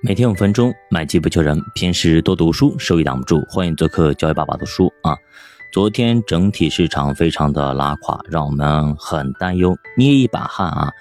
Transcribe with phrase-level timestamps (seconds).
[0.00, 1.60] 每天五分钟，买机不求人。
[1.74, 3.44] 平时多读书，收益挡不住。
[3.48, 5.16] 欢迎做客教育爸爸读书啊！
[5.72, 10.92] 昨天整体市场非常的拉垮，让我们很担忧，捏一把汗啊！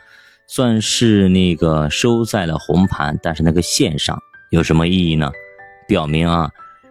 [0.48, 4.18] 算是那个收在了红盘，但是那个线上
[4.50, 5.30] 有什么意义呢？
[5.88, 6.50] 表明啊，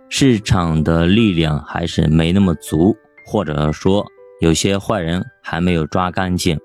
[0.08, 2.96] 市场的力量还是没那么足，
[3.26, 4.06] 或者说
[4.40, 6.56] 有些坏人还没有抓干净，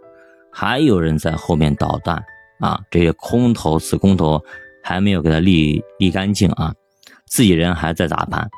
[0.51, 2.23] 还有人在后面捣蛋
[2.59, 2.79] 啊！
[2.91, 4.39] 这些空头、死空头。
[4.83, 6.73] 还没有给他立立干净啊，
[7.27, 8.49] 自己人还在砸盘，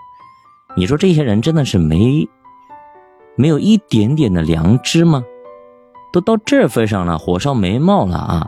[0.76, 2.28] 你说这些人真的是没
[3.36, 5.24] 没有一点点的良知吗？
[6.12, 8.48] 都到这份上了，火烧眉毛了啊！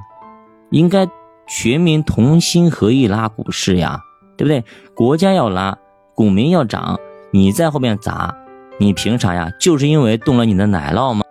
[0.69, 1.07] 应该
[1.47, 3.99] 全民同心合意拉股市呀，
[4.37, 4.63] 对不对？
[4.95, 5.75] 国家要拉，
[6.13, 6.99] 股民要涨，
[7.31, 8.35] 你在后面砸，
[8.79, 9.51] 你凭啥呀？
[9.59, 11.23] 就是因为动了你的奶酪吗？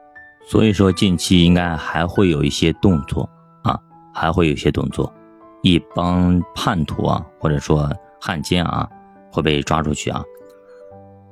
[0.49, 3.29] 所以说近期应该还会有一些动作
[3.63, 3.79] 啊，
[4.13, 5.13] 还会有一些动作。
[5.65, 8.87] 一帮叛徒啊，或者说汉奸啊，
[9.33, 10.23] 会被抓出去啊。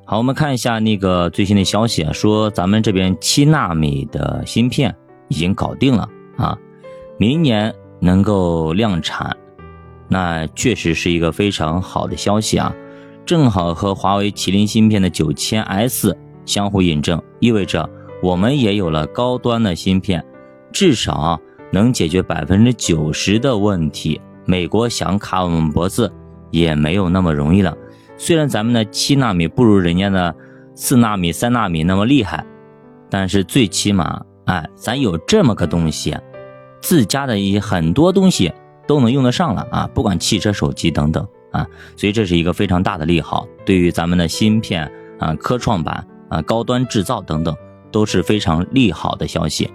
[0.06, 4.96] 好，我们看一下那个最新的消息啊，说咱们这边七纳米的芯片
[5.28, 6.56] 已经搞定了啊，
[7.18, 9.36] 明年能够量产，
[10.08, 12.74] 那确实是一个非常好的消息啊，
[13.26, 16.16] 正好和华为麒麟芯片的九千 S
[16.46, 17.86] 相互印证，意味着
[18.22, 20.24] 我们也有了高端的芯片，
[20.72, 21.38] 至少。
[21.72, 26.12] 能解决百分之九十的问题，美国想卡我们脖子
[26.50, 27.76] 也没有那么容易了。
[28.16, 30.34] 虽然咱们的七纳米不如人家的
[30.74, 32.44] 四纳米、三纳米那么厉害，
[33.10, 36.16] 但是最起码，哎，咱有这么个东西，
[36.80, 38.52] 自家的一些很多东西
[38.86, 47.56] 都能用得上了啊，不管汽车、手机等等啊，所以这是一个非常大的利好，对于咱们的芯片啊、科创板啊、高端制造等等
[47.90, 49.70] 都是非常利好的消息。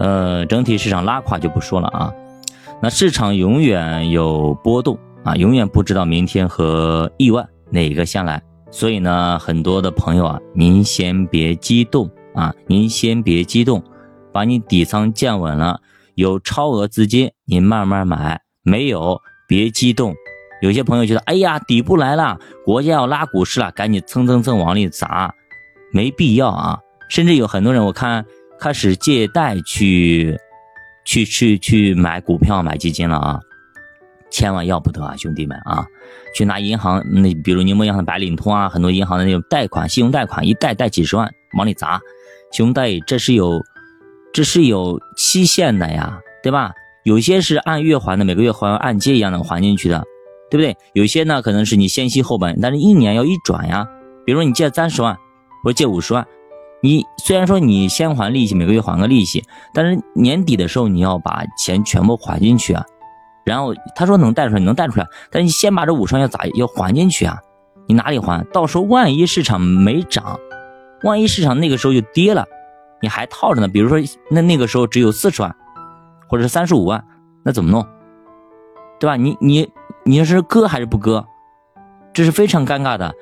[0.00, 2.10] 呃，整体市场拉垮就不说了啊，
[2.80, 13.82] 那市场永远有波动啊，永远不知道明天和意外哪个先来，所以呢，很多的朋友啊，您先别激动啊，您先别激动，
[14.32, 15.78] 把你底仓建稳了，
[16.14, 20.14] 有超额资金您慢慢买，没有别激动。
[20.62, 25.34] 有些朋友觉得，哎呀，底部来了，国家要拉股市了，赶紧蹭蹭蹭往里砸，
[25.92, 26.78] 没必要啊，
[27.10, 28.24] 甚至有很多人我看。
[28.60, 30.38] 开始借贷去，
[31.04, 33.40] 去去去买股票、买基金了啊！
[34.30, 35.84] 千万要不得啊，兄弟们啊！
[36.36, 42.00] 去拿银行那，比如宁波银行的白领通啊，很多银行的那种贷款、信用贷款，一贷贷几十万往里砸，
[42.52, 43.60] 兄弟，这是有，
[44.32, 46.70] 这是有期限的呀，对吧？
[47.04, 50.04] 有些是按月还的，每个月还按揭一样的还进去的，
[50.50, 50.76] 对不对？
[50.92, 53.86] 有些呢，可能是你先息后本，但是一年要一转呀。
[54.24, 55.16] 比如说你借三十万，
[55.64, 56.24] 或者借五十万。
[56.82, 62.84] 你虽然说你先还利息，每个月还个利息，但是年底的时候你要把钱全部还进去啊。
[63.44, 67.38] 然后他说能贷出来，能贷出来，但你先把这五十万要咋要还进去啊？
[67.86, 68.42] 你哪里还？
[68.52, 70.38] 到时候万一市场没涨，
[71.02, 72.46] 万一市场那个时候就跌了，
[73.02, 73.68] 你还套着呢。
[73.68, 73.98] 比如说
[74.30, 75.54] 那那个时候只有四十万，
[76.28, 77.04] 或者是三十五万，
[77.44, 77.86] 那怎么弄？
[78.98, 79.16] 对吧？
[79.16, 79.68] 你你
[80.04, 81.26] 你是割还是不割？
[82.14, 83.12] 这是非常尴尬的，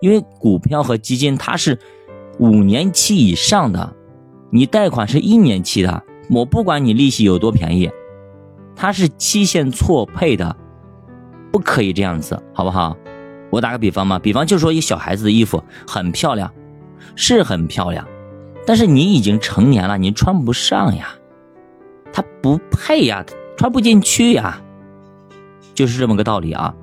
[0.00, 1.78] 因为股票和基金它是。
[2.42, 3.94] 五年期以上的，
[4.50, 7.88] 你贷款是一年期的，我不管你利息有多便宜，
[8.74, 10.56] 它是期限错配的，
[11.52, 12.96] 不可以这样子，好不好？
[13.48, 16.52] 我打个比方嘛，比方就说一小孩子的衣服很漂亮，
[17.14, 18.04] 是很漂亮，
[18.66, 21.10] 但是你已经成年了，你穿不上呀，
[22.12, 23.24] 它不配呀，
[23.56, 24.60] 穿不进去呀，
[25.74, 26.74] 就是这么个道理啊。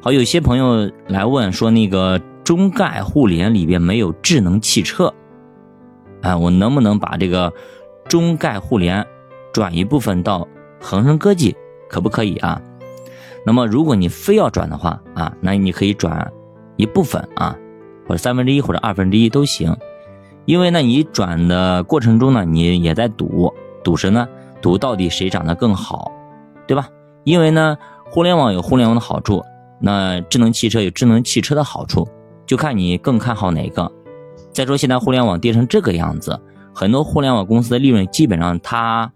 [0.00, 2.20] 好，有些朋友来问说那个。
[2.52, 5.10] 中概互联里边没有智能汽车，
[6.20, 7.50] 哎，我能不能把这个
[8.06, 9.06] 中概互联
[9.54, 10.46] 转一部分到
[10.78, 11.56] 恒生科技，
[11.88, 12.60] 可不可以啊？
[13.46, 16.30] 那么如果你非要转的话啊，那你可以转
[16.76, 17.56] 一部分啊，
[18.06, 19.74] 或者三分之一或者二分之一都行，
[20.44, 23.50] 因为呢，你转的过程中呢，你也在赌，
[23.82, 24.28] 赌什么呢？
[24.60, 26.12] 赌到底谁涨得更好，
[26.66, 26.86] 对吧？
[27.24, 27.78] 因为呢，
[28.10, 29.42] 互联网有互联网的好处，
[29.80, 32.06] 那智能汽车有智能汽车的好处。
[32.46, 33.90] 就看你更看好哪个。
[34.52, 36.38] 再说现在互联网跌成这个样子，
[36.74, 39.10] 很多互联网公司的利润基本上它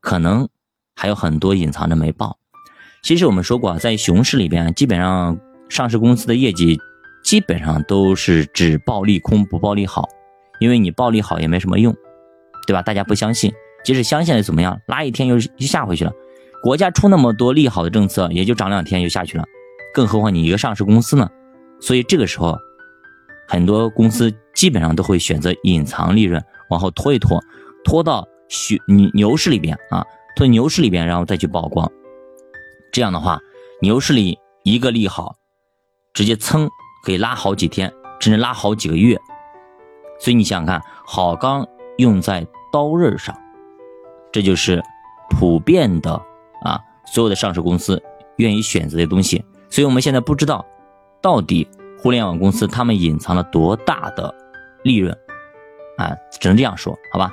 [0.00, 0.48] 可能
[0.94, 2.36] 还有很多隐藏着没报。
[3.02, 5.38] 其实我们说过，在熊市里边，基本上
[5.68, 6.76] 上市公司的业绩
[7.22, 10.08] 基本上都是只报利空不报利好，
[10.58, 11.94] 因为你报利好也没什么用，
[12.66, 12.82] 对吧？
[12.82, 13.52] 大家不相信，
[13.84, 14.80] 即使相信了怎么样？
[14.86, 16.12] 拉一天又又下回去了。
[16.62, 19.44] 国家出那么多利好的政策，也就涨两天就下去了，
[19.94, 21.30] 更何况你一个上市公司呢？
[21.80, 22.56] 所以这个时候，
[23.48, 27.40] 很多公司基本上都会选择隐藏利润，往后拖一拖，
[27.84, 31.90] 拖到熊牛牛市里边啊，拖牛市里边，然后再去曝光。
[32.92, 33.38] 这样的话，
[33.82, 35.36] 牛市里一个利好，
[36.14, 36.68] 直接噌
[37.04, 39.18] 可以拉好几天，甚至拉好几个月。
[40.18, 41.66] 所以你想想看，好钢
[41.98, 43.36] 用在刀刃上，
[44.32, 44.82] 这就是
[45.28, 46.14] 普遍的
[46.62, 48.02] 啊，所有的上市公司
[48.36, 49.44] 愿意选择的东西。
[49.68, 50.64] 所以我们现在不知道
[51.26, 51.66] 到底
[51.98, 54.32] 互联网公司他们隐藏了多大的
[54.84, 55.12] 利润
[55.98, 57.32] 啊，只能这样说，好吧？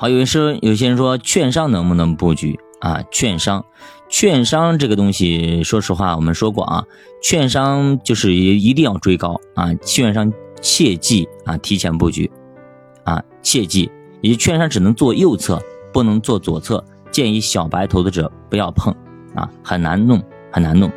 [0.00, 3.00] 好，有人说，有些人说，券商能不能布局啊？
[3.12, 3.64] 券商，
[4.08, 6.84] 券商这个东西，说实话，我们说过啊，
[7.22, 12.28] 券商就是一定要追高啊，券商切记啊，提前布局
[13.04, 13.88] 啊，切记，
[14.20, 18.92] 也券商只能做右侧，不能做左侧，建议小白投资者不要碰
[19.36, 20.20] 啊，很难弄，
[20.50, 20.90] 很难弄。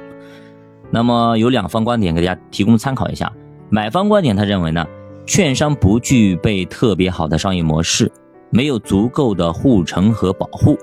[0.91, 3.31] 那么有两方观点给大家提供参考一下，
[3.69, 4.85] 买方观点他认为呢，
[5.25, 8.11] 券商不具备特别好的商业模式。
[8.53, 10.77] 没有足够的护城和保护，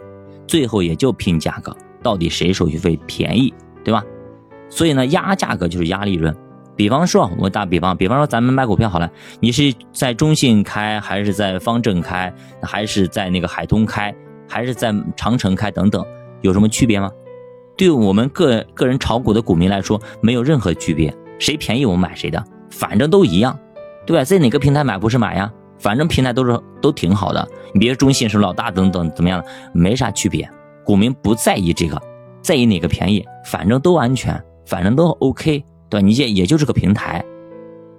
[0.47, 3.53] 最后也就拼价格，到底谁手续费便宜，
[3.85, 4.03] 对吧？
[4.71, 6.35] 所以呢，压价格就是压利润。
[6.75, 12.33] 比方说，我打比方，比方说咱们买股票好了，你是在中信开，还是在方正开，
[12.63, 14.15] 还是在那个海通开，
[14.49, 16.03] 还是在长城开等等，
[16.41, 17.11] 有什么区别吗？
[17.79, 21.15] 对我们个个人炒股的股民来说，没有任何区别。
[21.39, 23.57] 谁便宜我买谁的，反正都一样，
[24.05, 24.25] 对吧？
[24.25, 25.51] 在哪个平台买不是买呀？
[25.79, 30.51] 反正平台都是都挺好的，你别中信是老大等等怎么样的，没啥区别。
[30.85, 32.03] 股民不在意这个，
[32.43, 36.05] 在意哪个便宜，反正都安全，反正都 OK，对吧？
[36.05, 37.25] 你也也就是个平台，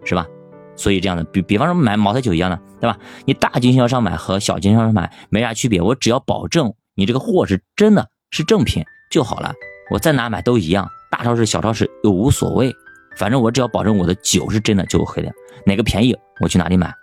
[0.03, 0.27] 是吧？
[0.75, 2.97] 所以这样的，比比方说买茅台酒一样的，对吧？
[3.23, 9.53] 你大经销商买和小经销商买没啥区别，我只要保证你这个货是真的是正品就好了，
[9.89, 12.75] 我在哪买都一样，大超市小超市又无所谓，
[13.17, 15.31] 反正我只要保证我的酒是真的就 OK 的，
[15.65, 16.93] 哪个便宜我去哪里买。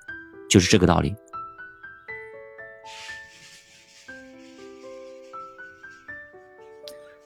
[0.49, 1.13] 就是这个道理。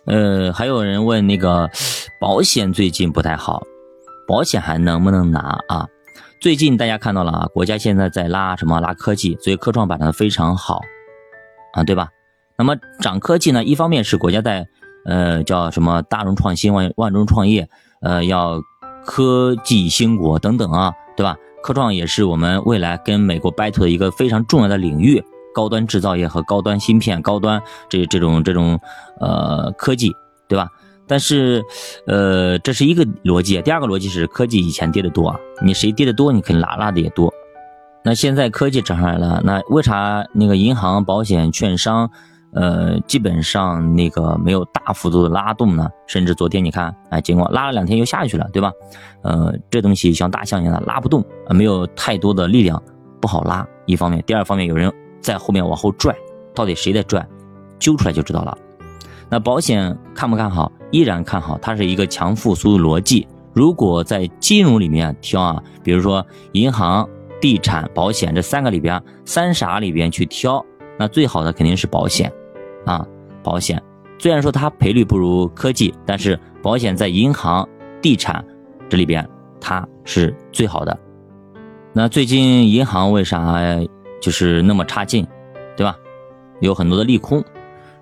[0.07, 1.69] 呃，还有人问那个
[2.19, 3.63] 保险最近不太好，
[4.27, 5.87] 保险还能不能拿啊？
[6.41, 10.81] 最近大家看到了啊，国家现在在拉什么拉科技，所以科创板呢非常好
[11.75, 12.09] 啊，对吧？
[12.57, 14.67] 那么涨科技呢，一方面是国家在
[15.05, 17.69] 呃叫什么大众创新万万众创业，
[18.03, 18.61] 呃要
[19.05, 21.37] 科技兴国等等啊，对吧？
[21.63, 25.23] 科创也是我们未来跟美国 battle 的一个非常重要的领域，
[25.55, 28.81] 高端制造业和高端芯片、高端这这种这种
[29.21, 30.13] 呃科技，
[30.49, 30.69] 对吧？
[31.07, 31.65] 但是，
[32.07, 33.61] 呃，这是一个逻辑。
[33.63, 37.33] 第二个逻辑是，科技以前跌的多啊，你谁跌的多，你肯定拉拉的也多。
[38.05, 42.11] 那现在科技涨上来了，那为啥那个银行、保险、券商？
[42.53, 48.73] 呃，基本上那个没有大幅度的拉动呢，甚至昨天你看，哎，尽管拉了两天又下去了，对吧？
[49.23, 52.83] 呃，这东西像大象一样的拉不动啊，没有太多的力量，
[53.21, 53.67] 不好拉。
[53.87, 56.15] 一方面，第二方面有人在后面往后拽，
[56.55, 57.25] 到底谁在拽，
[57.79, 58.57] 揪出来就知道了。
[59.29, 60.73] 那保险看不看好？
[60.91, 63.29] 依然看好，它是一个强复苏的逻辑。
[63.53, 67.09] 如果在金融里面挑啊，比如说银行、
[67.41, 70.65] 地产、保险这三个里边，三傻里边去挑，
[70.99, 72.33] 那最好的肯定是保险。
[72.85, 73.07] 啊，
[73.43, 73.83] 保险
[74.19, 77.67] 虽然说它赔率不如科技，但是保险在银行、
[78.03, 78.45] 地产
[78.89, 79.27] 这里边
[79.61, 80.99] 它是最好的。
[81.93, 83.59] 那最近银行为啥
[84.21, 85.27] 就是那么差劲，
[85.77, 85.97] 对吧？
[86.61, 87.43] 有很多的利空，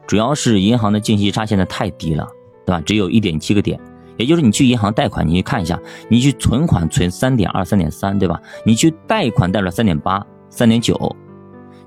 [0.07, 2.27] 主要是银行的净息差现在太低了，
[2.67, 2.81] 对吧？
[2.85, 3.79] 只有一点七个点，
[4.17, 8.43] 也就是你去银行贷款，你去看一下，你去存款存三点二、三点三，对吧？
[8.65, 11.17] 你去贷款贷了三点八、三点九。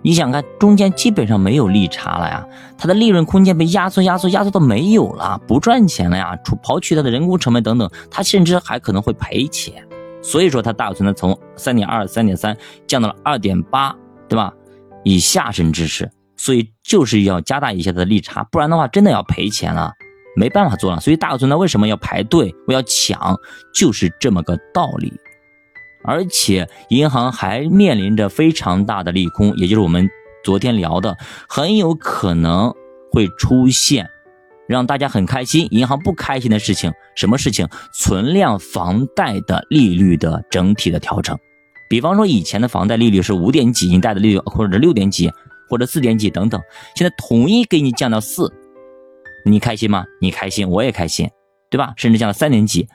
[0.03, 2.46] 你想看中间基本上没有利差了呀，
[2.77, 6.36] 它的利润空间被压缩、压缩、压缩到没有了，不赚钱了呀。
[6.43, 9.88] 除刨去它的人工成本等等，它甚至还可能会赔钱。
[10.24, 12.55] 所以说，它大有存在从三点二、三点三
[12.88, 13.96] 降到了二点八，
[14.27, 14.51] 对吧？
[15.03, 19.91] 以下甚至是，所以就是要加大一下它的利差，不然的话真的要赔钱了，
[20.36, 21.00] 没办法做了。
[21.00, 23.36] 所以大有存在为什么要排队，我要抢，
[23.74, 25.12] 就是这么个道理。
[26.03, 30.10] 而且银行还面临着非常大的利空，也就是我们
[30.43, 31.17] 昨天聊的，
[31.48, 32.74] 很有可能
[33.12, 34.10] 会出现
[34.67, 36.91] 让大家很开心、银行不开心的事情。
[37.15, 37.67] 什么事情？
[37.93, 41.38] 存量房贷的利率的整体的调整。
[41.89, 45.29] 比方说，以前的房贷利率是五点几，你贷的利率或者六点几，
[45.70, 46.62] 或者四点几等等，
[46.96, 48.51] 现在统一给你降到四，
[49.46, 50.05] 你开心吗？
[50.22, 51.29] 你开心，我也开心，
[51.70, 51.93] 对吧？
[51.98, 52.88] 甚至降到三点几，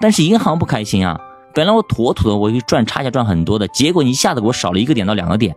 [0.00, 1.20] 但是银行不开心啊。
[1.54, 5.54] 本来我妥妥的，我可以赚差价赚很多的，结果你一下子给我少了一个点到两个点，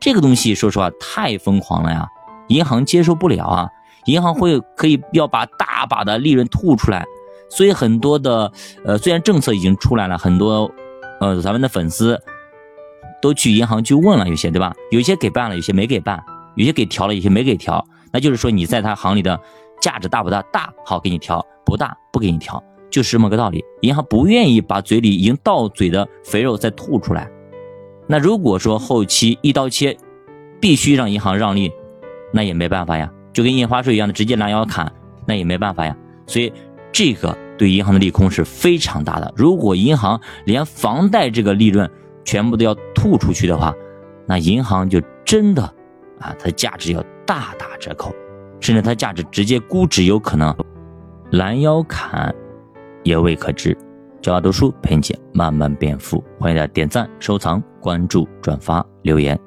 [0.00, 2.08] 这个东西说实话太疯狂了呀，
[2.48, 3.68] 银行接受不了啊，
[4.06, 7.04] 银行会可以要把大把的利润吐出来，
[7.48, 8.50] 所以很多的
[8.84, 10.70] 呃虽然政策已经出来了，很多
[11.20, 12.20] 呃咱们的粉丝
[13.22, 14.74] 都去银行去问了，有些对吧？
[14.90, 16.20] 有些给办了，有些没给办，
[16.56, 19.38] 有些给调了，有些没给调，那就是说你在他行里的
[19.80, 20.42] 价值大不大？
[20.52, 22.60] 大，好给你调；不大，不给你调，
[22.98, 23.64] 就是这么个道理。
[23.82, 27.30] 银行不愿意把嘴里已经到嘴的肥肉再吐出来。
[28.08, 29.96] 那如果说后期一刀切，
[30.60, 31.70] 必须让银行让利，
[32.32, 34.92] 那也没办法呀，就跟印花税一样的直接拦腰砍，
[35.28, 35.96] 那也没办法呀。
[36.26, 36.52] 所以
[36.90, 39.32] 这个对银行的利空是非常大的。
[39.36, 41.88] 如果银行连房贷这个利润
[42.24, 43.72] 全部都要吐出去的话，
[44.26, 45.62] 那银行就真的
[46.18, 48.12] 啊，它的价值要大打折扣，
[48.58, 50.52] 甚至它价值直接估值有可能
[51.30, 52.34] 拦腰砍，
[53.08, 53.74] 也未可知。
[54.20, 59.38] 教他读书陪你慢慢变富，欢迎大家点赞、收藏、关注、转发、留言。